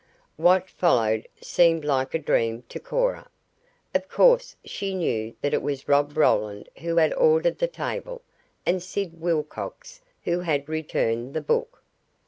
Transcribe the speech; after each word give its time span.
What 0.35 0.67
followed 0.67 1.27
seemed 1.43 1.85
like 1.85 2.15
a 2.15 2.17
dream 2.17 2.63
to 2.69 2.79
Cora. 2.79 3.29
Of 3.93 4.09
course 4.09 4.55
she 4.65 4.95
knew 4.95 5.35
that 5.41 5.53
it 5.53 5.61
was 5.61 5.87
Rob 5.87 6.17
Roland 6.17 6.69
who 6.79 6.95
had 6.97 7.13
ordered 7.13 7.59
the 7.59 7.67
table 7.67 8.23
and 8.65 8.81
Sid 8.81 9.21
Wilcox 9.21 10.01
who 10.23 10.39
had 10.39 10.67
returned 10.67 11.35
the 11.35 11.41
book. 11.41 11.83